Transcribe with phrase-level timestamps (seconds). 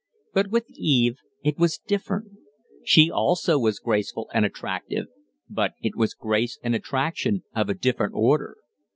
[0.33, 2.31] But with Eve it was different.
[2.83, 5.05] She also was graceful and attractive
[5.47, 8.57] but it was grace and attraction of a different order.